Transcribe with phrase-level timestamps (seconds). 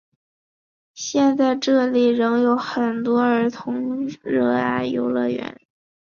[0.95, 4.17] 现在这里仍有很受儿童喜
[4.51, 5.61] 爱的游乐园。